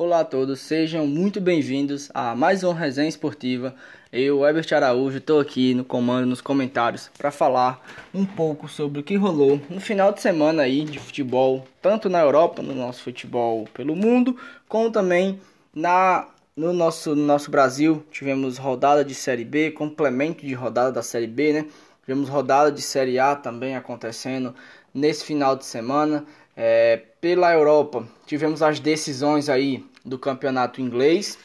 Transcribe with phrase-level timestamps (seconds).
[0.00, 3.74] Olá a todos, sejam muito bem-vindos a mais uma resenha esportiva.
[4.12, 7.84] Eu, Ebert Araújo, estou aqui no comando, nos comentários, para falar
[8.14, 12.20] um pouco sobre o que rolou no final de semana aí de futebol, tanto na
[12.20, 14.36] Europa, no nosso futebol pelo mundo,
[14.68, 15.40] como também
[15.74, 18.06] na no nosso, no nosso Brasil.
[18.12, 21.66] Tivemos rodada de Série B, complemento de rodada da Série B, né?
[22.02, 24.54] Tivemos rodada de Série A também acontecendo
[24.94, 26.24] nesse final de semana.
[26.56, 31.38] É, pela Europa, tivemos as decisões aí do campeonato inglês,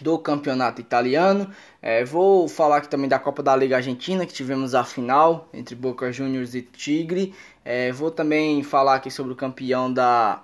[0.00, 1.50] do campeonato italiano.
[1.80, 5.74] É, vou falar aqui também da Copa da Liga Argentina, que tivemos a final entre
[5.74, 7.34] Boca Juniors e Tigre.
[7.64, 10.42] É, vou também falar aqui sobre o campeão da,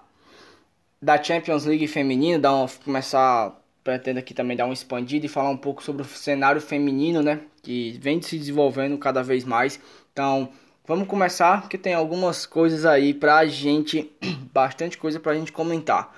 [1.01, 5.57] da Champions League feminino, dar começar pretendo aqui também dar um expandido e falar um
[5.57, 9.81] pouco sobre o cenário feminino, né, que vem se desenvolvendo cada vez mais.
[10.13, 10.51] Então,
[10.89, 14.11] Vamos começar, porque tem algumas coisas aí pra gente,
[14.55, 16.17] bastante coisa pra gente comentar.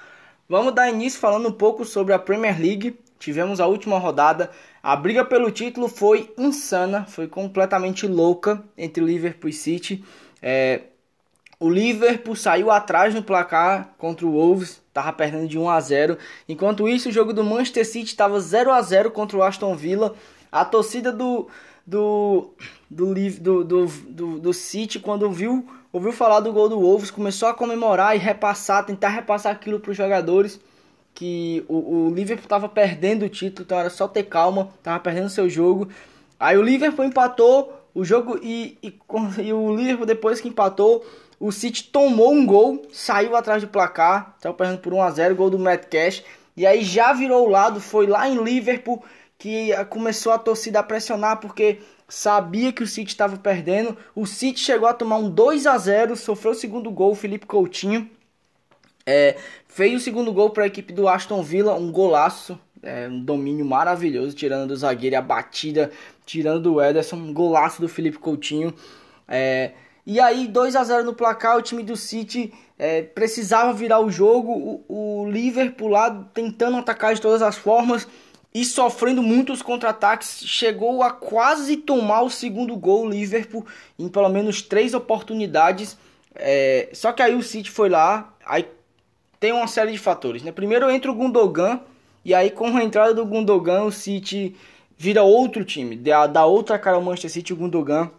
[0.49, 2.97] Vamos dar início falando um pouco sobre a Premier League.
[3.19, 4.49] Tivemos a última rodada.
[4.81, 10.05] A briga pelo título foi insana, foi completamente louca entre Liverpool e City.
[10.41, 10.83] É,
[11.59, 16.17] o Liverpool saiu atrás no placar contra o Wolves, estava perdendo de 1 a 0.
[16.49, 20.15] Enquanto isso, o jogo do Manchester City estava 0 a 0 contra o Aston Villa.
[20.53, 21.49] A torcida do
[21.91, 22.51] do
[22.89, 27.49] do, do, do, do, do City quando viu, ouviu falar do gol do Wolves, começou
[27.49, 30.61] a comemorar e repassar, tentar repassar aquilo para os jogadores
[31.15, 35.29] que o, o Liverpool estava perdendo o título, então era só ter calma, estava perdendo
[35.29, 35.89] seu jogo.
[36.39, 38.99] Aí o Liverpool empatou o jogo e, e,
[39.39, 41.05] e, o Liverpool depois que empatou,
[41.39, 45.37] o City tomou um gol, saiu atrás do placar, saiu perdendo por 1 a 0,
[45.37, 46.23] gol do Matt Cash,
[46.57, 49.03] e aí já virou o lado, foi lá em Liverpool
[49.41, 53.97] que começou a torcida a pressionar porque sabia que o City estava perdendo.
[54.15, 58.09] O City chegou a tomar um 2 a 0 sofreu o segundo gol, Felipe Coutinho.
[59.07, 63.25] É, fez o segundo gol para a equipe do Aston Villa, um golaço, é, um
[63.25, 65.91] domínio maravilhoso, tirando do zagueiro a batida,
[66.27, 68.75] tirando do Ederson, um golaço do Felipe Coutinho.
[69.27, 69.73] É,
[70.05, 74.11] e aí, 2 a 0 no placar, o time do City é, precisava virar o
[74.11, 78.07] jogo, o, o Liverpool lá tentando atacar de todas as formas
[78.53, 83.65] e sofrendo muitos contra-ataques, chegou a quase tomar o segundo gol o Liverpool
[83.99, 85.97] em pelo menos três oportunidades.
[86.35, 88.67] É, só que aí o City foi lá, aí
[89.39, 90.43] tem uma série de fatores.
[90.43, 90.51] Né?
[90.51, 91.81] Primeiro entra o Gundogan,
[92.25, 94.57] e aí com a entrada do Gundogan o City
[94.99, 98.11] vira outro time, dá, outra cara ao Manchester City, o Gundogan.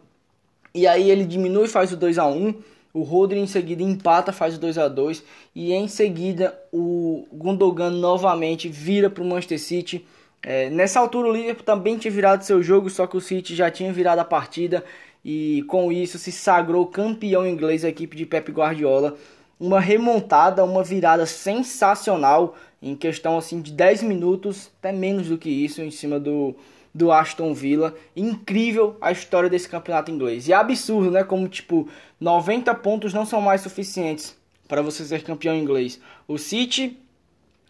[0.73, 2.55] E aí ele diminui e faz o 2 a 1
[2.93, 5.23] o Rodri em seguida empata, faz o 2 a 2
[5.55, 10.05] E em seguida o Gundogan novamente vira para o Manchester City
[10.44, 13.69] é, nessa altura o Liverpool também tinha virado seu jogo, só que o City já
[13.69, 14.84] tinha virado a partida
[15.24, 19.16] e com isso se sagrou campeão inglês a equipe de Pep Guardiola.
[19.59, 25.50] Uma remontada, uma virada sensacional em questão assim de 10 minutos, até menos do que
[25.50, 26.56] isso, em cima do,
[26.91, 27.94] do Aston Villa.
[28.16, 30.47] Incrível a história desse campeonato inglês.
[30.47, 31.23] E é absurdo, né?
[31.23, 31.88] Como tipo,
[32.19, 34.35] 90 pontos não são mais suficientes
[34.68, 36.02] para você ser campeão inglês.
[36.28, 36.97] O City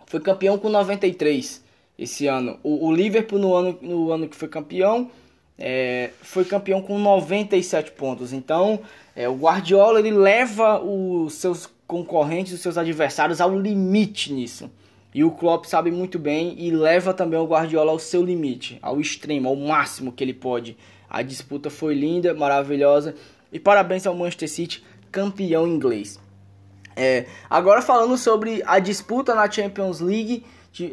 [0.06, 1.61] foi campeão com 93
[2.02, 2.58] esse ano.
[2.64, 5.12] O, o Liverpool, no ano, no ano que foi campeão,
[5.58, 8.34] é, foi campeão com 97 pontos.
[8.34, 8.80] Então,
[9.16, 14.70] é, o Guardiola ele leva os seus concorrentes, os seus adversários ao limite nisso.
[15.14, 19.00] E o Klopp sabe muito bem e leva também o Guardiola ao seu limite, ao
[19.00, 20.76] extremo, ao máximo que ele pode.
[21.08, 23.14] A disputa foi linda, maravilhosa.
[23.52, 26.18] E parabéns ao Manchester City, campeão inglês.
[26.96, 30.46] É, agora falando sobre a disputa na Champions League,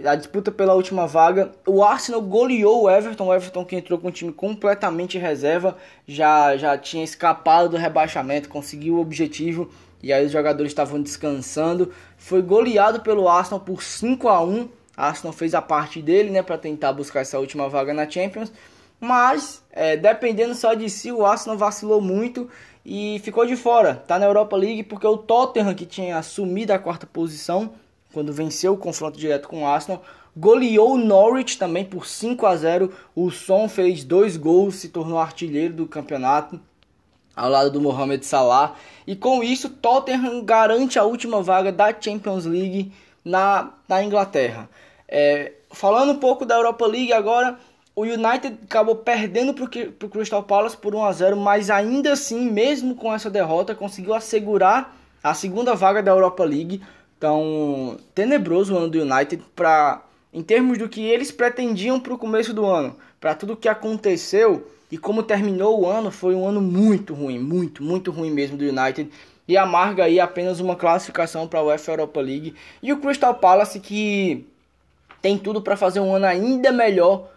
[0.05, 1.53] a disputa pela última vaga.
[1.67, 5.77] O Arsenal goleou o Everton, o Everton que entrou com um time completamente reserva,
[6.07, 9.71] já, já tinha escapado do rebaixamento, conseguiu o objetivo
[10.03, 11.93] e aí os jogadores estavam descansando.
[12.17, 14.69] Foi goleado pelo Arsenal por 5 a 1.
[14.97, 18.53] A Arsenal fez a parte dele, né, para tentar buscar essa última vaga na Champions.
[19.01, 22.51] Mas, é, dependendo só de si, o Arsenal vacilou muito
[22.85, 23.95] e ficou de fora.
[23.95, 27.73] Tá na Europa League porque o Tottenham, que tinha assumido a quarta posição,
[28.13, 30.03] quando venceu o confronto direto com o Arsenal.
[30.37, 32.93] Goleou o Norwich também por 5 a 0.
[33.15, 36.61] O Son fez dois gols, se tornou artilheiro do campeonato
[37.39, 38.75] ao lado do Mohamed Salah.
[39.07, 42.93] E com isso, Tottenham garante a última vaga da Champions League
[43.25, 44.69] na, na Inglaterra.
[45.09, 47.59] É, falando um pouco da Europa League agora,
[47.99, 52.49] o United acabou perdendo para o Crystal Palace por 1 a 0, mas ainda assim,
[52.49, 56.81] mesmo com essa derrota, conseguiu assegurar a segunda vaga da Europa League.
[57.17, 62.19] Então, tenebroso o ano do United para em termos do que eles pretendiam para o
[62.19, 66.61] começo do ano, para tudo que aconteceu e como terminou o ano, foi um ano
[66.61, 69.11] muito ruim, muito, muito ruim mesmo do United.
[69.49, 72.55] e amarga aí apenas uma classificação para a UEFA Europa League.
[72.81, 74.47] E o Crystal Palace que
[75.21, 77.29] tem tudo para fazer um ano ainda melhor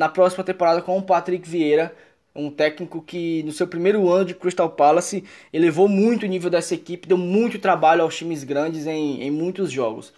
[0.00, 1.94] na próxima temporada com o Patrick Vieira,
[2.34, 6.74] um técnico que no seu primeiro ano de Crystal Palace elevou muito o nível dessa
[6.74, 10.10] equipe, deu muito trabalho aos times grandes em, em muitos jogos.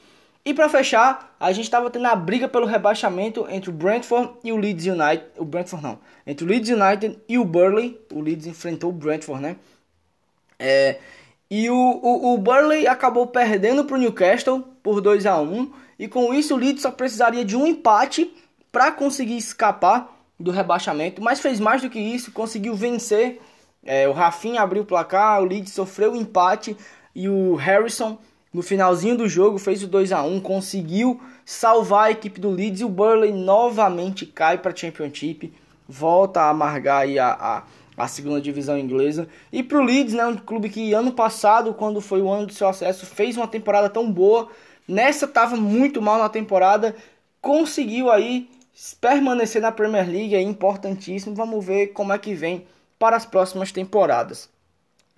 [0.45, 4.53] E para fechar, a gente estava tendo a briga pelo rebaixamento entre o Brentford e
[4.53, 5.25] o Leeds United.
[5.37, 5.99] O Brentford não.
[6.25, 8.01] Entre o Leeds United e o Burley.
[8.13, 9.57] O Leeds enfrentou o Brentford, né?
[10.61, 10.99] É,
[11.51, 16.07] e o, o, o Burley acabou perdendo para o Newcastle por 2 a 1 E
[16.07, 18.33] com isso o Leeds só precisaria de um empate
[18.73, 20.11] para conseguir escapar
[20.41, 21.23] do rebaixamento.
[21.23, 23.41] Mas fez mais do que isso, conseguiu vencer.
[23.85, 26.77] É, o Rafinha abriu o placar, o Leeds sofreu o empate
[27.15, 28.19] e o Harrison
[28.53, 32.83] no finalzinho do jogo fez o 2 a 1 conseguiu salvar a equipe do Leeds
[32.83, 35.53] e o Burley novamente cai para a Championship,
[35.89, 37.63] volta a amargar a, a,
[37.97, 39.27] a, segunda divisão inglesa.
[39.51, 42.53] E para o Leeds, né, um clube que ano passado, quando foi o ano do
[42.53, 44.49] seu acesso, fez uma temporada tão boa,
[44.87, 46.95] nessa estava muito mal na temporada,
[47.41, 48.49] conseguiu aí
[49.01, 51.35] permanecer na Premier League, é importantíssimo.
[51.35, 52.67] Vamos ver como é que vem
[52.99, 54.49] para as próximas temporadas.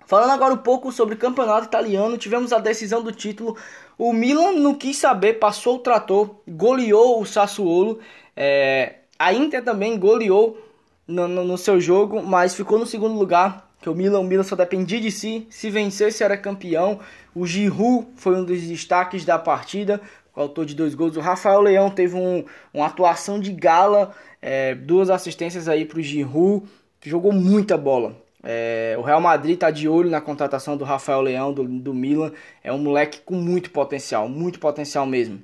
[0.07, 3.57] Falando agora um pouco sobre o campeonato italiano, tivemos a decisão do título.
[3.97, 7.99] O Milan não quis saber, passou o trator, goleou o Sassuolo.
[8.35, 10.61] É, a Inter também goleou
[11.07, 13.65] no, no, no, seu jogo, mas ficou no segundo lugar.
[13.81, 15.47] Que o Milan, o Milan só dependia de si.
[15.49, 16.99] Se vencesse, era campeão.
[17.33, 20.01] O Giroud foi um dos destaques da partida,
[20.41, 21.15] autor de dois gols.
[21.17, 22.43] O Rafael Leão teve um,
[22.73, 26.65] uma atuação de gala, é, duas assistências aí para o Giroud,
[27.03, 28.15] jogou muita bola.
[28.43, 32.31] É, o Real Madrid está de olho na contratação do Rafael Leão do, do Milan.
[32.63, 35.41] É um moleque com muito potencial, muito potencial mesmo.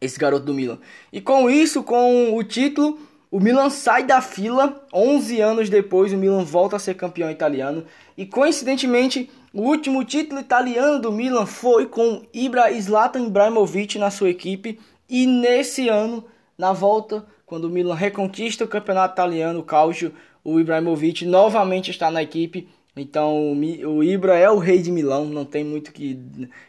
[0.00, 0.78] Esse garoto do Milan.
[1.12, 2.98] E com isso, com o título,
[3.30, 4.86] o Milan sai da fila.
[4.94, 7.84] 11 anos depois, o Milan volta a ser campeão italiano.
[8.16, 14.30] E coincidentemente, o último título italiano do Milan foi com Ibra Zlatan Ibrahimovic na sua
[14.30, 14.78] equipe.
[15.08, 16.24] E nesse ano,
[16.56, 20.12] na volta, quando o Milan reconquista o campeonato italiano, o Calcio,
[20.44, 22.68] o Ibrahimovic novamente está na equipe.
[22.96, 26.18] Então o Ibra é o rei de Milão, não tem muito que,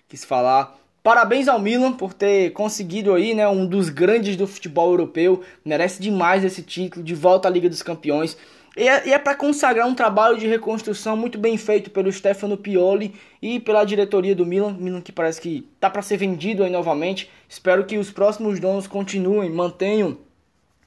[0.07, 0.75] que se falar.
[1.03, 5.41] Parabéns ao Milan por ter conseguido aí, né, um dos grandes do futebol europeu.
[5.65, 8.37] Merece demais esse título de volta à Liga dos Campeões.
[8.75, 13.13] E é, é para consagrar um trabalho de reconstrução muito bem feito pelo Stefano Pioli
[13.41, 14.73] e pela diretoria do Milan.
[14.79, 17.29] Milan que parece que tá para ser vendido aí novamente.
[17.49, 20.17] Espero que os próximos donos continuem, mantenham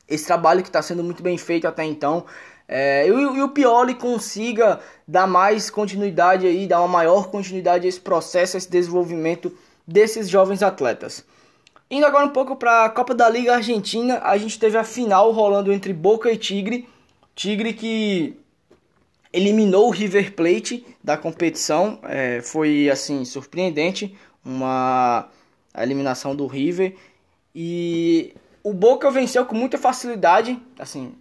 [0.09, 2.25] esse trabalho que está sendo muito bem feito até então.
[2.67, 7.89] É, e, e, o Pioli consiga dar mais continuidade aí, dar uma maior continuidade a
[7.89, 9.55] esse processo, a esse desenvolvimento
[9.87, 11.25] desses jovens atletas.
[11.91, 15.31] Indo agora um pouco para a Copa da Liga Argentina, a gente teve a final
[15.31, 16.89] rolando entre Boca e Tigre.
[17.35, 18.37] Tigre que
[19.33, 25.29] eliminou o River Plate da competição, é, foi assim surpreendente uma
[25.73, 26.95] a eliminação do River
[27.55, 28.33] e
[28.63, 31.13] o Boca venceu com muita facilidade, assim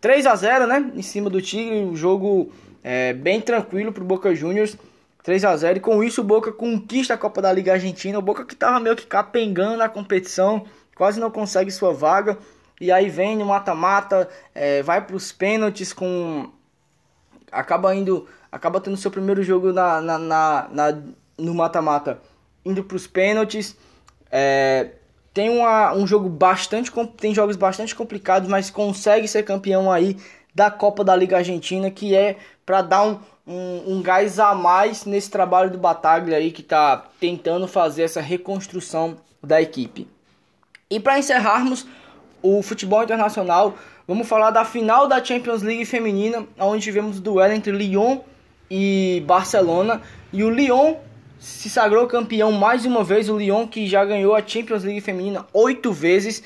[0.00, 0.92] 3 a 0 né?
[0.96, 2.50] Em cima do Tigre, um jogo
[2.82, 4.76] é, bem tranquilo para o Boca Juniors.
[5.22, 8.18] 3 a 0 e com isso o Boca conquista a Copa da Liga Argentina.
[8.18, 10.64] O Boca que estava meio que capengando na competição,
[10.96, 12.38] quase não consegue sua vaga.
[12.80, 16.50] E aí vem no mata-mata, é, vai para os pênaltis com.
[17.52, 18.26] Acaba indo.
[18.50, 20.98] Acaba tendo seu primeiro jogo na, na, na, na
[21.38, 22.20] no mata-mata
[22.64, 23.76] indo para os pênaltis.
[24.30, 24.92] É,
[25.32, 30.16] tem uma, um jogo bastante tem jogos bastante complicados, mas consegue ser campeão aí
[30.54, 35.04] da Copa da Liga Argentina, que é para dar um, um, um, gás a mais
[35.04, 40.08] nesse trabalho do Bataglia aí que está tentando fazer essa reconstrução da equipe.
[40.90, 41.86] E para encerrarmos
[42.42, 47.52] o futebol internacional, vamos falar da final da Champions League feminina, onde tivemos o duelo
[47.52, 48.18] entre Lyon
[48.70, 50.00] e Barcelona.
[50.32, 50.96] E o Lyon
[51.38, 55.46] se sagrou campeão mais uma vez, o Lyon que já ganhou a Champions League feminina
[55.52, 56.42] oito vezes.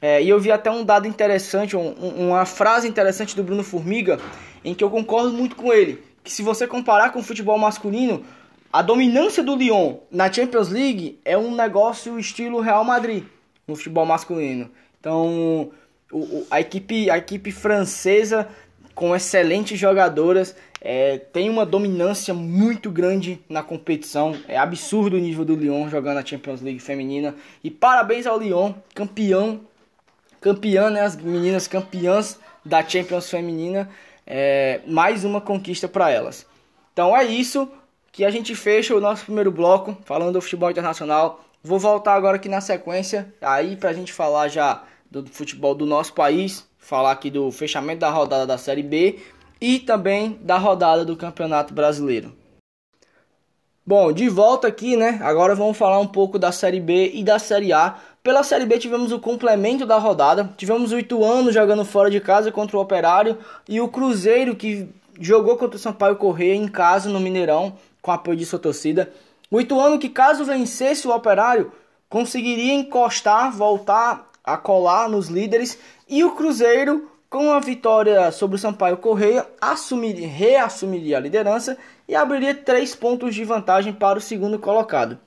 [0.00, 4.18] É, e eu vi até um dado interessante, um, uma frase interessante do Bruno Formiga,
[4.64, 6.02] em que eu concordo muito com ele.
[6.22, 8.24] Que se você comparar com o futebol masculino,
[8.72, 13.24] a dominância do Lyon na Champions League é um negócio estilo Real Madrid
[13.66, 14.70] no futebol masculino.
[15.00, 15.70] Então,
[16.12, 18.48] o, a, equipe, a equipe francesa
[18.94, 24.36] com excelentes jogadoras é, tem uma dominância muito grande na competição.
[24.48, 27.34] É absurdo o nível do Lyon jogando a Champions League feminina.
[27.62, 29.60] E parabéns ao Lyon, campeão,
[30.40, 31.02] campeã, né?
[31.02, 33.88] As meninas campeãs da Champions feminina.
[34.26, 36.46] É, mais uma conquista para elas.
[36.92, 37.70] Então é isso
[38.18, 41.44] que a gente fecha o nosso primeiro bloco falando do futebol internacional.
[41.62, 45.86] Vou voltar agora aqui na sequência, aí para a gente falar já do futebol do
[45.86, 49.20] nosso país, falar aqui do fechamento da rodada da Série B
[49.60, 52.32] e também da rodada do Campeonato Brasileiro.
[53.86, 55.20] Bom, de volta aqui, né?
[55.22, 57.98] Agora vamos falar um pouco da Série B e da Série A.
[58.20, 60.52] Pela Série B tivemos o complemento da rodada.
[60.56, 64.88] Tivemos o Ituano jogando fora de casa contra o Operário e o Cruzeiro que
[65.20, 67.74] jogou contra o Sampaio Correia em casa no Mineirão
[68.08, 69.12] com apoio de sua torcida.
[69.50, 71.70] O Ituano que caso vencesse o Operário
[72.08, 78.58] conseguiria encostar, voltar a colar nos líderes e o Cruzeiro com a vitória sobre o
[78.58, 81.76] Sampaio Correia, assumiria, reassumiria a liderança
[82.08, 85.18] e abriria três pontos de vantagem para o segundo colocado.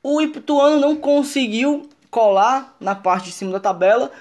[0.00, 4.12] O Ituano não conseguiu colar na parte de cima da tabela,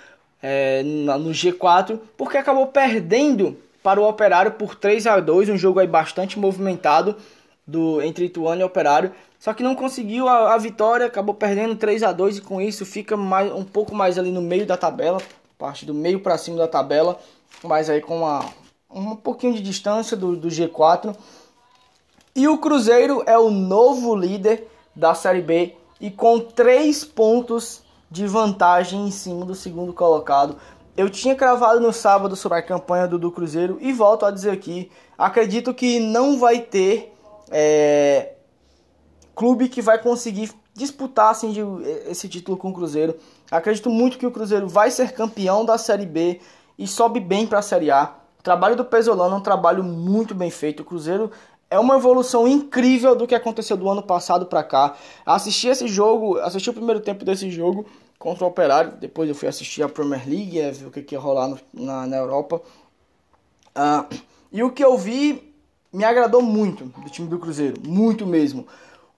[0.42, 5.80] é, no G4, porque acabou perdendo para o Operário por 3 a 2 um jogo
[5.80, 7.16] aí bastante movimentado
[7.66, 9.12] do entre Ituano e Operário.
[9.40, 12.86] Só que não conseguiu a, a vitória, acabou perdendo 3 a 2 e com isso
[12.86, 15.22] fica mais, um pouco mais ali no meio da tabela,
[15.58, 17.20] parte do meio para cima da tabela,
[17.64, 18.46] mas aí com uma,
[18.90, 21.16] um pouquinho de distância do, do G4.
[22.36, 28.28] E o Cruzeiro é o novo líder da Série B e com 3 pontos de
[28.28, 30.58] vantagem em cima do segundo colocado.
[30.96, 34.52] Eu tinha cravado no sábado sobre a campanha do, do Cruzeiro e volto a dizer
[34.52, 37.13] aqui: acredito que não vai ter
[37.54, 38.34] é,
[39.36, 41.62] clube que vai conseguir disputar assim, de,
[42.10, 43.16] esse título com o Cruzeiro.
[43.52, 46.42] Acredito muito que o Cruzeiro vai ser campeão da Série B
[46.78, 48.16] e sobe bem para a Série A.
[48.40, 50.82] O trabalho do Pesolano é um trabalho muito bem feito.
[50.82, 51.32] O Cruzeiro
[51.70, 54.96] é uma evolução incrível do que aconteceu do ano passado para cá.
[55.24, 57.86] Assisti esse jogo, assisti o primeiro tempo desse jogo
[58.18, 58.94] contra o Operário.
[59.00, 61.60] Depois eu fui assistir a Premier League, é, ver o que, que ia rolar no,
[61.72, 62.62] na, na Europa.
[63.76, 64.18] Uh,
[64.52, 65.53] e o que eu vi
[65.94, 68.68] me agradou muito do time do Cruzeiro, muito mesmo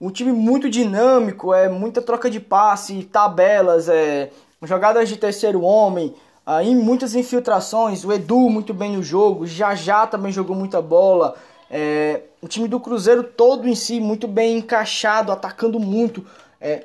[0.00, 4.30] um time muito dinâmico, é muita troca de passe, tabelas, é
[4.62, 6.14] jogadas de terceiro homem,
[6.44, 11.34] aí muitas infiltrações, o Edu muito bem no jogo, já já também jogou muita bola.
[11.70, 16.24] É, o time do Cruzeiro todo em si muito bem encaixado, atacando muito.
[16.60, 16.84] É,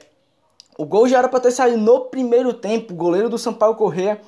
[0.77, 2.93] o gol já era para ter saído no primeiro tempo.
[2.93, 4.19] O goleiro do Sampaio Corrêa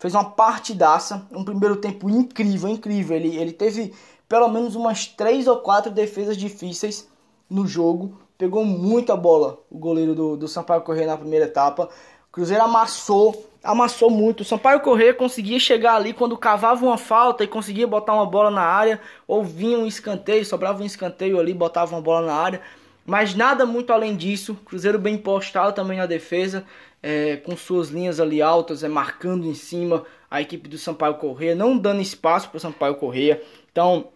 [0.00, 3.16] fez uma partidaça, um primeiro tempo incrível, incrível.
[3.16, 3.94] Ele, ele teve
[4.28, 7.08] pelo menos umas três ou quatro defesas difíceis
[7.48, 8.18] no jogo.
[8.36, 11.88] Pegou muita bola o goleiro do, do Sampaio Corrêa na primeira etapa.
[12.28, 14.40] O Cruzeiro amassou, amassou muito.
[14.40, 18.50] O Sampaio Corrêa conseguia chegar ali quando cavava uma falta e conseguia botar uma bola
[18.50, 22.60] na área, ou vinha um escanteio, sobrava um escanteio ali, botava uma bola na área.
[23.06, 24.56] Mas nada muito além disso.
[24.64, 26.64] Cruzeiro bem postado também na defesa,
[27.02, 31.54] é, com suas linhas ali altas, é, marcando em cima a equipe do Sampaio Corrêa,
[31.54, 33.40] não dando espaço para o Sampaio Corrêa.
[33.70, 34.08] Então,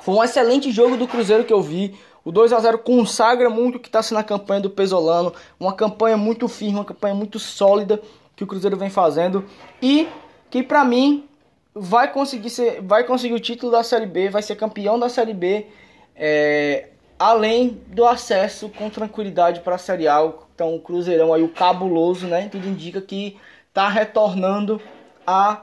[0.00, 1.94] foi um excelente jogo do Cruzeiro que eu vi.
[2.24, 5.72] O 2 a 0 consagra muito o que está sendo a campanha do Pesolano, uma
[5.72, 8.00] campanha muito firme, uma campanha muito sólida
[8.36, 9.44] que o Cruzeiro vem fazendo
[9.80, 10.06] e
[10.50, 11.26] que para mim
[11.74, 15.32] vai conseguir ser, vai conseguir o título da Série B, vai ser campeão da Série
[15.32, 15.66] B,
[16.14, 16.88] é,
[17.18, 20.32] além do acesso com tranquilidade para a Série A.
[20.54, 22.48] Então o Cruzeirão aí o cabuloso, né?
[22.50, 23.38] Tudo indica que
[23.68, 24.80] está retornando
[25.26, 25.62] a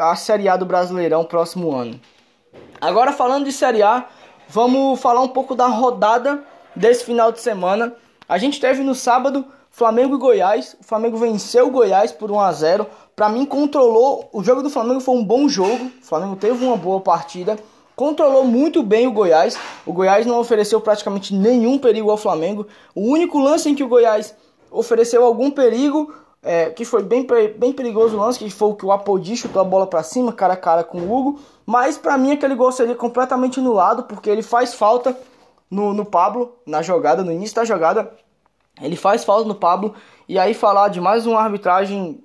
[0.00, 2.00] a Série A do Brasileirão próximo ano.
[2.80, 4.04] Agora falando de Série A,
[4.48, 6.44] vamos falar um pouco da rodada
[6.74, 7.94] desse final de semana.
[8.28, 10.76] A gente teve no sábado Flamengo e Goiás.
[10.80, 12.86] O Flamengo venceu o Goiás por 1 a 0.
[13.14, 15.90] Para mim controlou, o jogo do Flamengo foi um bom jogo.
[16.02, 17.58] O Flamengo teve uma boa partida,
[17.94, 19.58] controlou muito bem o Goiás.
[19.84, 22.66] O Goiás não ofereceu praticamente nenhum perigo ao Flamengo.
[22.94, 24.34] O único lance em que o Goiás
[24.70, 26.12] ofereceu algum perigo
[26.46, 27.26] é, que foi bem,
[27.58, 30.32] bem perigoso o lance, que foi o que o Apodi chutou a bola para cima,
[30.32, 31.40] cara a cara com o Hugo.
[31.66, 35.18] Mas para mim aquele gol seria completamente anulado, porque ele faz falta
[35.68, 38.12] no, no Pablo, na jogada, no início da jogada.
[38.80, 39.92] Ele faz falta no Pablo.
[40.28, 42.22] E aí falar de mais uma arbitragem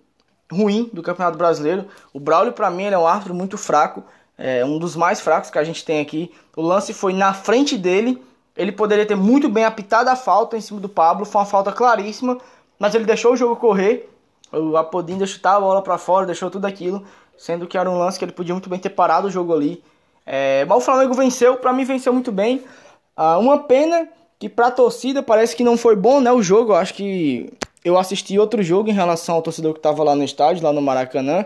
[0.51, 1.87] ruim do Campeonato Brasileiro.
[2.13, 4.03] O Braulio para mim é um árbitro muito fraco,
[4.37, 6.31] é um dos mais fracos que a gente tem aqui.
[6.55, 8.21] O lance foi na frente dele.
[8.55, 11.71] Ele poderia ter muito bem apitado a falta em cima do Pablo, foi uma falta
[11.71, 12.37] claríssima,
[12.77, 14.10] mas ele deixou o jogo correr
[14.51, 17.03] o Apodin deixou chutar a bola para fora, deixou tudo aquilo,
[17.37, 19.83] sendo que era um lance que ele podia muito bem ter parado o jogo ali.
[20.25, 22.63] É, mas o Flamengo venceu, para mim venceu muito bem.
[23.15, 24.07] Ah, uma pena
[24.39, 26.71] que para a torcida parece que não foi bom, né, o jogo.
[26.71, 27.51] Eu acho que
[27.83, 30.81] eu assisti outro jogo em relação ao torcedor que estava lá no estádio, lá no
[30.81, 31.45] Maracanã.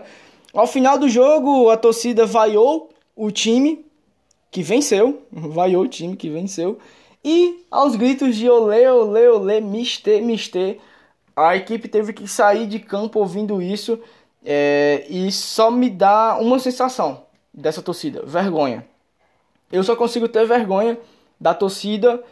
[0.52, 3.84] Ao final do jogo, a torcida vaiou o time
[4.50, 6.78] que venceu, vaiou o time que venceu.
[7.24, 10.78] E aos gritos de olê, olê, olê, mistê, mistê,
[11.36, 14.00] a equipe teve que sair de campo ouvindo isso
[14.44, 18.86] é, e só me dá uma sensação dessa torcida: vergonha.
[19.70, 20.98] Eu só consigo ter vergonha
[21.38, 22.22] da torcida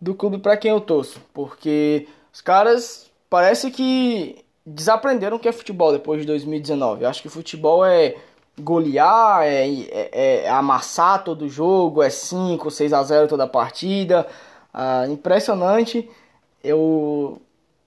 [0.00, 5.52] do clube para quem eu torço, porque os caras parece que desaprenderam o que é
[5.52, 7.04] futebol depois de 2019.
[7.04, 8.16] Eu acho que futebol é
[8.58, 14.26] golear, é, é, é amassar todo jogo, é 5, 6 a 0 toda partida.
[14.72, 16.08] Ah, impressionante.
[16.62, 17.40] Eu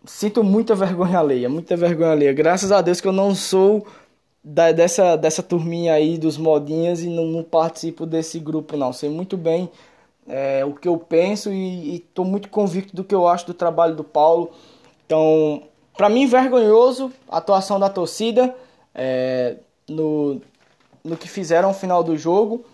[0.07, 2.33] sinto muita vergonha alheia, muita vergonha alheia.
[2.33, 3.85] Graças a Deus que eu não sou
[4.43, 8.93] da, dessa, dessa turminha aí dos modinhas e não, não participo desse grupo não.
[8.93, 9.69] Sei muito bem
[10.27, 13.95] é, o que eu penso e estou muito convicto do que eu acho do trabalho
[13.95, 14.51] do Paulo.
[15.05, 15.63] Então,
[15.95, 18.55] para mim, vergonhoso a atuação da torcida
[18.95, 20.41] é, no,
[21.03, 22.65] no que fizeram no final do jogo.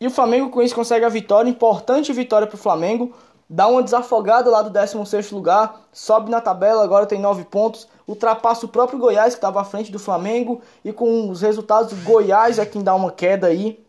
[0.00, 3.12] E o Flamengo com isso consegue a vitória, importante vitória para o Flamengo.
[3.52, 7.88] Dá uma desafogada lá do 16º lugar, sobe na tabela, agora tem 9 pontos.
[8.06, 10.60] Ultrapassa o próprio Goiás, que estava à frente do Flamengo.
[10.84, 13.84] E com os resultados, Goiás é quem dá uma queda aí,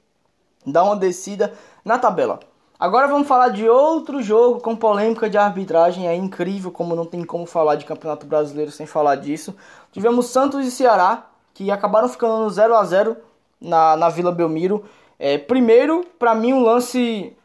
[0.66, 1.54] dá uma descida
[1.86, 2.40] na tabela.
[2.80, 6.08] Agora vamos falar de outro jogo com polêmica de arbitragem.
[6.08, 9.56] É incrível como não tem como falar de Campeonato Brasileiro sem falar disso.
[9.92, 13.16] Tivemos Santos e Ceará, que acabaram ficando no 0 a 0
[13.62, 14.84] na, na Vila Belmiro.
[15.20, 17.38] É, primeiro, para mim, um lance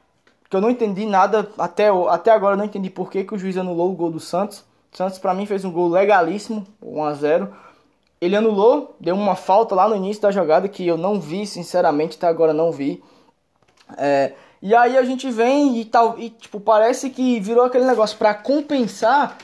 [0.49, 3.39] que eu não entendi nada até, até agora, eu não entendi por que, que o
[3.39, 4.65] juiz anulou o gol do Santos.
[4.93, 7.53] O Santos, para mim, fez um gol legalíssimo, 1 a 0
[8.21, 12.17] Ele anulou, deu uma falta lá no início da jogada que eu não vi, sinceramente,
[12.17, 13.03] até agora não vi.
[13.97, 18.17] É, e aí a gente vem e tal, e tipo, parece que virou aquele negócio
[18.17, 19.37] para compensar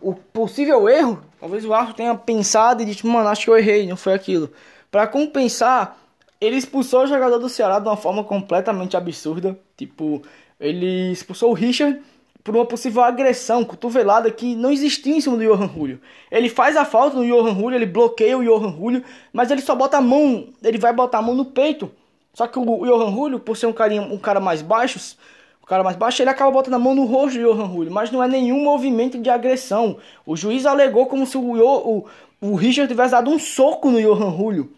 [0.00, 1.22] o possível erro.
[1.38, 4.50] Talvez o árbitro tenha pensado e dito, mano, acho que eu errei, não foi aquilo.
[4.90, 5.96] Para compensar,
[6.40, 9.58] ele expulsou o jogador do Ceará de uma forma completamente absurda.
[9.76, 10.22] Tipo,
[10.60, 12.00] ele expulsou o Richard
[12.44, 16.00] por uma possível agressão, cotovelada que não existia em cima do Johan Julio.
[16.30, 19.74] Ele faz a falta no Johan Julio, ele bloqueia o Johan Julio, mas ele só
[19.74, 21.90] bota a mão, ele vai botar a mão no peito
[22.32, 25.16] só que o Johan Julio, por ser um, carinha, um cara mais baixo,
[25.62, 28.10] o cara mais baixo, ele acaba botando a mão no rosto do Johan Julio, mas
[28.10, 29.98] não é nenhum movimento de agressão.
[30.24, 32.06] O juiz alegou como se o, o,
[32.40, 34.72] o Richard tivesse dado um soco no Johan Julio.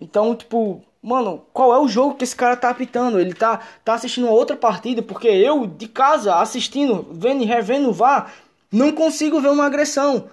[0.00, 3.20] Então, tipo, mano, qual é o jogo que esse cara tá apitando?
[3.20, 7.88] Ele tá, tá assistindo uma outra partida, porque eu, de casa, assistindo, vendo e revendo
[7.88, 8.32] o VAR,
[8.70, 10.28] não consigo ver uma agressão.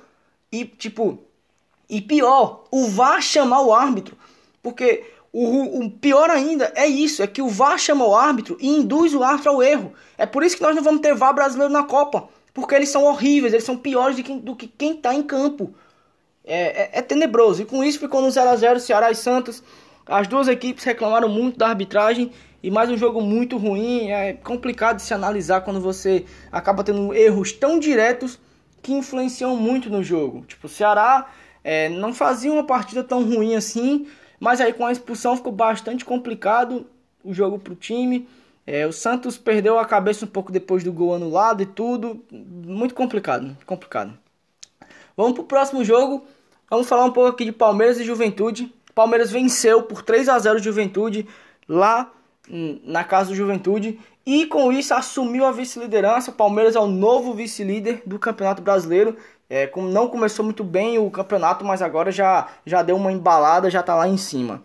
[0.51, 1.19] E, tipo,
[1.89, 4.17] e pior, o VAR chamar o árbitro,
[4.61, 8.67] porque o, o, pior ainda é isso, é que o VAR chama o árbitro e
[8.67, 9.93] induz o árbitro ao erro.
[10.17, 12.27] É por isso que nós não vamos ter VAR brasileiro na Copa.
[12.57, 15.75] Porque eles são horríveis, eles são piores do que, quem está em campo.
[16.43, 17.61] É, é, é, tenebroso.
[17.61, 19.61] E com isso ficou no 0x0 Ceará e Santos.
[20.07, 22.31] As duas equipes reclamaram muito da arbitragem.
[22.63, 24.09] E mais um jogo muito ruim.
[24.09, 28.39] É complicado de se analisar quando você acaba tendo erros tão diretos
[28.81, 30.45] que influenciam muito no jogo.
[30.45, 31.29] Tipo, o Ceará
[31.63, 34.07] é, não fazia uma partida tão ruim assim
[34.39, 36.85] mas aí com a expulsão ficou bastante complicado
[37.23, 38.27] o jogo para o time.
[38.65, 42.23] É, o Santos perdeu a cabeça um pouco depois do gol anulado e tudo.
[42.31, 44.17] Muito complicado, complicado.
[45.15, 46.25] Vamos para o próximo jogo.
[46.69, 48.71] Vamos falar um pouco aqui de Palmeiras e Juventude.
[48.97, 51.27] Palmeiras venceu por 3 a 0 Juventude
[51.69, 52.11] lá
[52.83, 56.31] na casa do Juventude e com isso assumiu a vice-liderança.
[56.31, 59.15] Palmeiras é o novo vice-líder do Campeonato Brasileiro
[59.49, 63.81] é, não começou muito bem o campeonato, mas agora já, já deu uma embalada, já
[63.81, 64.61] tá lá em cima.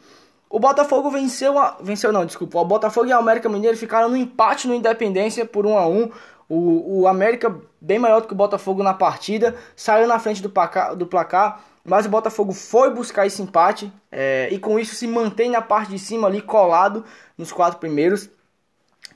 [0.51, 2.59] O Botafogo venceu, a, venceu não, desculpa.
[2.59, 6.11] O Botafogo e o América Mineiro ficaram no empate no Independência por 1 a 1.
[6.49, 10.51] O, o América bem maior do que o Botafogo na partida, saiu na frente do
[10.51, 15.07] placar, do placar mas o Botafogo foi buscar esse empate é, e com isso se
[15.07, 17.05] mantém na parte de cima ali colado
[17.37, 18.31] nos quatro primeiros.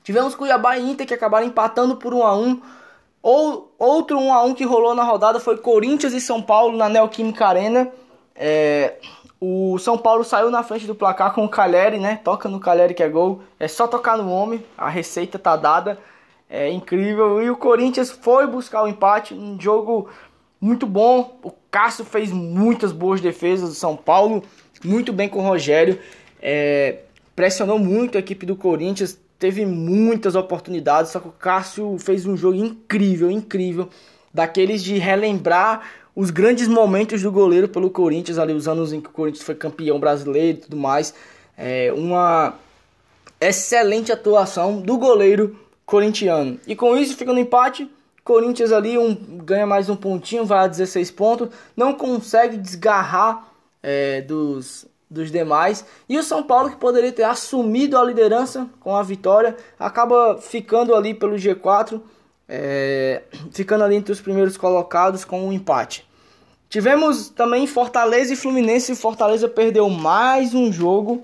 [0.03, 2.61] Tivemos Cuiabá e Inter que acabaram empatando por 1 a 1.
[3.21, 6.87] Ou, outro 1 a 1 que rolou na rodada foi Corinthians e São Paulo na
[6.87, 7.91] Neoquímica Arena.
[8.35, 8.95] É,
[9.39, 12.19] o São Paulo saiu na frente do placar com o Caleri, né?
[12.23, 13.41] Toca no Caleri que é gol.
[13.59, 15.99] É só tocar no homem, a receita tá dada.
[16.49, 17.41] É incrível.
[17.41, 20.09] E o Corinthians foi buscar o empate, um jogo
[20.59, 21.37] muito bom.
[21.43, 24.43] O Cássio fez muitas boas defesas do São Paulo,
[24.83, 25.99] muito bem com o Rogério.
[26.41, 27.01] É,
[27.35, 32.35] pressionou muito a equipe do Corinthians, teve muitas oportunidades, só que o Cássio fez um
[32.35, 33.89] jogo incrível, incrível,
[34.33, 39.09] daqueles de relembrar os grandes momentos do goleiro pelo Corinthians, ali os anos em que
[39.09, 41.13] o Corinthians foi campeão brasileiro e tudo mais.
[41.55, 42.55] É uma
[43.39, 46.59] excelente atuação do goleiro corintiano.
[46.65, 47.87] E com isso fica no empate.
[48.27, 51.47] Corinthians ali um, ganha mais um pontinho, vai a 16 pontos.
[51.77, 53.47] Não consegue desgarrar
[53.81, 55.85] é, dos, dos demais.
[56.09, 60.93] E o São Paulo, que poderia ter assumido a liderança com a vitória, acaba ficando
[60.93, 62.01] ali pelo G4,
[62.49, 63.21] é,
[63.53, 66.05] ficando ali entre os primeiros colocados com um empate.
[66.67, 68.93] Tivemos também Fortaleza e Fluminense.
[68.93, 71.23] Fortaleza perdeu mais um jogo.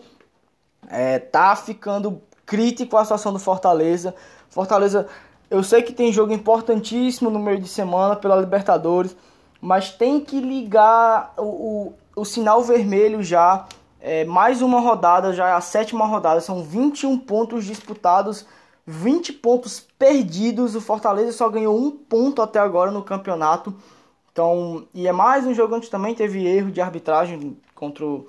[0.87, 4.15] É, tá ficando crítico a situação do Fortaleza.
[4.49, 5.05] Fortaleza,
[5.53, 9.15] eu sei que tem jogo importantíssimo no meio de semana pela Libertadores,
[9.61, 13.65] mas tem que ligar o, o o sinal vermelho já
[13.99, 18.45] é, mais uma rodada, já é a sétima rodada, são 21 pontos disputados,
[18.85, 20.75] 20 pontos perdidos.
[20.75, 23.73] O Fortaleza só ganhou um ponto até agora no campeonato.
[24.31, 28.27] Então, e é mais um jogo onde também teve erro de arbitragem contra o,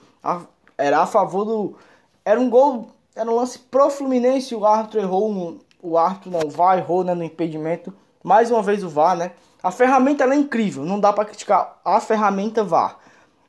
[0.76, 1.76] era a favor do
[2.24, 6.40] era um gol, era um lance pro Fluminense, o árbitro errou, no, o árbitro não,
[6.40, 7.92] o VAR errou né, no impedimento.
[8.22, 9.32] Mais uma vez o VAR, né?
[9.62, 12.98] A ferramenta é incrível, não dá para criticar a ferramenta VAR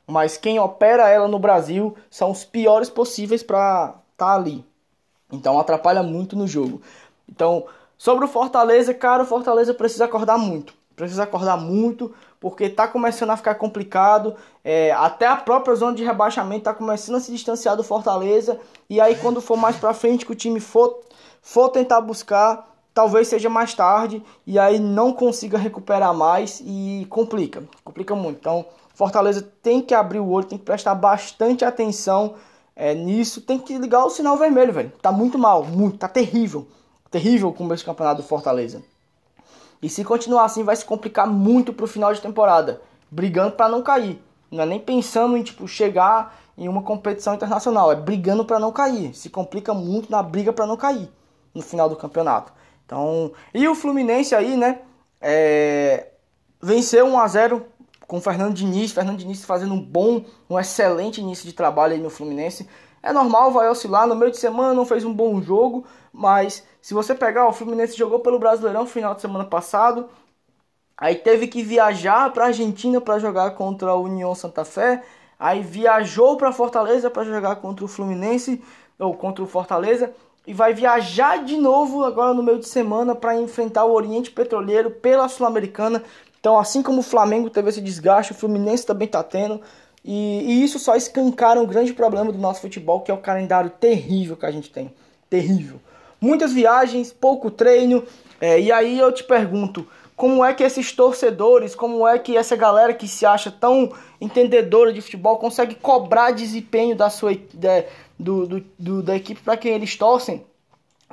[0.06, 4.64] mas quem opera ela no Brasil são os piores possíveis para estar tá ali.
[5.32, 6.80] Então atrapalha muito no jogo.
[7.28, 7.64] Então,
[7.98, 10.74] sobre o Fortaleza, cara, o Fortaleza precisa acordar muito.
[10.94, 14.34] Precisa acordar muito, porque tá começando a ficar complicado.
[14.64, 18.58] É, até a própria zona de rebaixamento tá começando a se distanciar do Fortaleza.
[18.88, 21.00] E aí, quando for mais pra frente que o time for,
[21.46, 24.20] for tentar buscar, talvez seja mais tarde.
[24.44, 27.62] E aí não consiga recuperar mais e complica.
[27.84, 28.38] Complica muito.
[28.40, 32.34] Então, Fortaleza tem que abrir o olho, tem que prestar bastante atenção
[32.74, 33.40] é, nisso.
[33.40, 34.92] Tem que ligar o sinal vermelho, velho.
[35.00, 36.66] Tá muito mal, muito, tá terrível.
[37.12, 38.82] Terrível o começo do campeonato do Fortaleza.
[39.80, 42.82] E se continuar assim, vai se complicar muito pro final de temporada.
[43.08, 44.20] Brigando para não cair.
[44.50, 47.92] Não é nem pensando em tipo, chegar em uma competição internacional.
[47.92, 49.14] É brigando para não cair.
[49.14, 51.08] Se complica muito na briga para não cair
[51.56, 52.52] no final do campeonato.
[52.84, 54.80] Então, e o Fluminense aí, né?
[55.20, 56.08] É,
[56.62, 57.66] venceu 1 a 0
[58.06, 62.00] com o Fernando Diniz, Fernando Diniz fazendo um bom, um excelente início de trabalho aí
[62.00, 62.68] no Fluminense.
[63.02, 66.94] É normal, vai oscilar, no meio de semana não fez um bom jogo, mas se
[66.94, 70.08] você pegar, o Fluminense jogou pelo Brasileirão no final de semana passado,
[70.96, 75.02] aí teve que viajar para Argentina para jogar contra a União Santa Fé,
[75.38, 78.62] aí viajou para Fortaleza para jogar contra o Fluminense
[78.98, 80.12] ou contra o Fortaleza
[80.46, 84.90] e vai viajar de novo agora no meio de semana para enfrentar o Oriente Petroleiro
[84.90, 86.02] pela Sul-Americana.
[86.38, 89.60] Então, assim como o Flamengo teve esse desgaste, o Fluminense também está tendo.
[90.04, 93.70] E, e, isso só escancara um grande problema do nosso futebol, que é o calendário
[93.70, 94.94] terrível que a gente tem.
[95.28, 95.80] Terrível.
[96.20, 98.04] Muitas viagens, pouco treino.
[98.40, 102.54] É, e aí eu te pergunto, como é que esses torcedores, como é que essa
[102.54, 107.84] galera que se acha tão entendedora de futebol consegue cobrar desempenho da sua da,
[108.18, 110.44] do, do, do da equipe para quem eles torcem,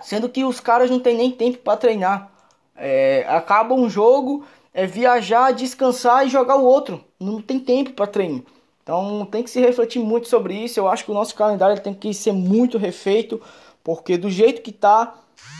[0.01, 2.31] sendo que os caras não têm nem tempo para treinar.
[2.75, 7.03] É, acaba um jogo, é viajar, descansar e jogar o outro.
[7.19, 8.43] Não tem tempo para treino.
[8.81, 10.79] Então tem que se refletir muito sobre isso.
[10.79, 13.41] Eu acho que o nosso calendário tem que ser muito refeito,
[13.83, 15.15] porque do jeito que tá,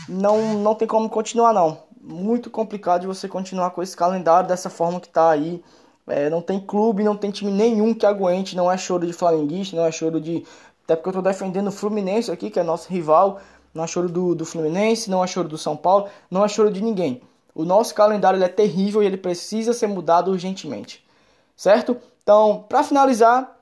[0.08, 1.82] não, não tem como continuar não.
[2.00, 5.62] Muito complicado você continuar com esse calendário dessa forma que tá aí.
[6.06, 8.54] É, não tem clube, não tem time nenhum que aguente.
[8.54, 10.44] Não é choro de flamenguista, não é choro de.
[10.84, 13.40] Até porque eu tô defendendo o Fluminense aqui, que é nosso rival.
[13.72, 16.70] Não é choro do, do Fluminense, não é choro do São Paulo, não é choro
[16.70, 17.22] de ninguém.
[17.54, 21.04] O nosso calendário é terrível e ele precisa ser mudado urgentemente.
[21.56, 21.96] Certo?
[22.22, 23.56] Então, para finalizar,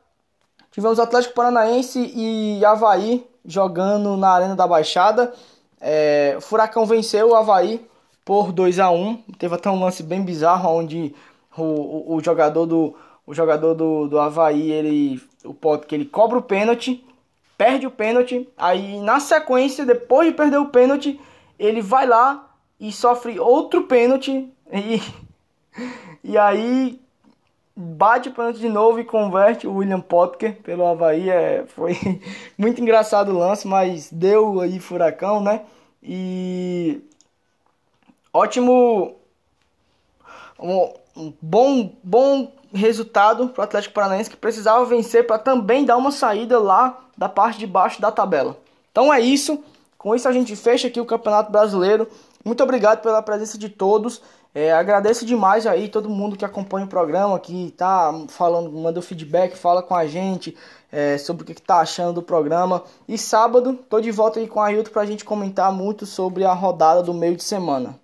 [0.70, 5.32] tivemos Atlético Paranaense e Havaí jogando na Arena da Baixada.
[5.80, 7.86] É, o Furacão venceu o Havaí
[8.24, 11.14] por 2 a 1 Teve até um lance bem bizarro onde
[11.56, 12.94] o, o, o jogador do
[13.26, 17.04] o jogador do, do Havaí, ele, o Pote, que ele cobra o pênalti,
[17.62, 21.20] perde o pênalti, aí na sequência, depois de perder o pênalti,
[21.56, 25.00] ele vai lá e sofre outro pênalti e,
[26.24, 27.00] e aí
[27.76, 31.30] bate o pênalti de novo e converte o William Potker pelo Havaí.
[31.30, 31.96] É, foi
[32.58, 35.62] muito engraçado o lance, mas deu aí furacão, né?
[36.02, 37.00] E
[38.32, 39.14] ótimo
[40.62, 46.10] um, bom bom resultado para o Atlético Paranaense que precisava vencer para também dar uma
[46.10, 48.56] saída lá da parte de baixo da tabela.
[48.90, 49.62] Então é isso.
[49.98, 52.08] Com isso a gente fecha aqui o Campeonato Brasileiro.
[52.44, 54.20] Muito obrigado pela presença de todos.
[54.54, 59.56] É, agradeço demais aí todo mundo que acompanha o programa, que tá falando, manda feedback,
[59.56, 60.54] fala com a gente
[60.90, 62.82] é, sobre o que, que tá achando do programa.
[63.08, 66.52] E sábado tô de volta aí com a Ailton pra gente comentar muito sobre a
[66.52, 67.98] rodada do meio de semana.